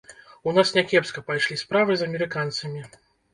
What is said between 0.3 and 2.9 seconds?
У нас някепска пайшлі справы з амерыканцамі.